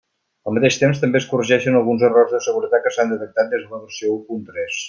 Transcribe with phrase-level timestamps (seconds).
[0.51, 3.71] Al mateix temps, també es corregeixen alguns errors de seguretat que s'han detectat des de
[3.77, 4.79] la versió u punt punt tres.